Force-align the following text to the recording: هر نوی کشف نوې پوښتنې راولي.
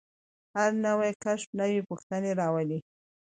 هر 0.55 0.71
نوی 0.85 1.11
کشف 1.23 1.49
نوې 1.59 1.81
پوښتنې 1.89 2.31
راولي. 2.41 2.79